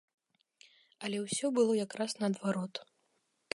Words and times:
Але 1.09 1.17
ўсё 1.25 1.47
было 1.59 1.73
якраз 1.85 2.11
наадварот. 2.25 2.73